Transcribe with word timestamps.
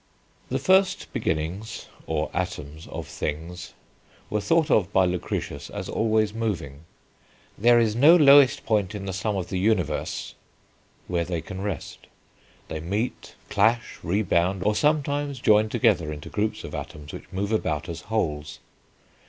The 0.49 0.57
first 0.57 1.13
beginnings, 1.13 1.85
or 2.07 2.31
atoms, 2.33 2.87
of 2.87 3.05
things 3.07 3.75
were 4.31 4.41
thought 4.41 4.71
of 4.71 4.91
by 4.91 5.05
Lucretius 5.05 5.69
as 5.69 5.87
always 5.87 6.33
moving; 6.33 6.85
"there 7.55 7.79
is 7.79 7.95
no 7.95 8.15
lowest 8.15 8.65
point 8.65 8.95
in 8.95 9.05
the 9.05 9.13
sum 9.13 9.35
of 9.35 9.49
the 9.49 9.59
universe" 9.59 10.33
where 11.07 11.23
they 11.23 11.39
can 11.39 11.61
rest; 11.61 12.07
they 12.67 12.79
meet, 12.79 13.35
clash, 13.47 13.99
rebound, 14.01 14.63
or 14.63 14.73
sometimes 14.75 15.39
join 15.39 15.69
together 15.69 16.11
into 16.11 16.29
groups 16.29 16.63
of 16.63 16.73
atoms 16.73 17.13
which 17.13 17.31
move 17.31 17.51
about 17.51 17.87
as 17.87 18.01
wholes. 18.01 18.57